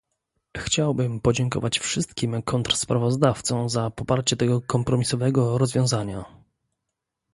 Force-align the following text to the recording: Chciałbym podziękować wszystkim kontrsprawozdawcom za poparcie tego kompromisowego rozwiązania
Chciałbym 0.57 1.19
podziękować 1.19 1.79
wszystkim 1.79 2.41
kontrsprawozdawcom 2.41 3.69
za 3.69 3.89
poparcie 3.89 4.35
tego 4.37 4.61
kompromisowego 4.61 5.57
rozwiązania 5.57 6.25